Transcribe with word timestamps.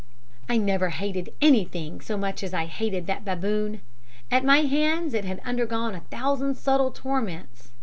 "I 0.49 0.57
never 0.57 0.89
hated 0.89 1.31
anything 1.43 2.01
so 2.01 2.17
much 2.17 2.41
as 2.41 2.55
I 2.55 2.61
had 2.61 2.69
hated 2.69 3.05
that 3.05 3.23
baboon. 3.23 3.81
At 4.31 4.43
my 4.43 4.61
hands 4.61 5.13
it 5.13 5.25
had 5.25 5.39
undergone 5.45 5.93
a 5.93 5.99
thousand 6.01 6.55
subtle 6.55 6.89
torments. 6.89 7.69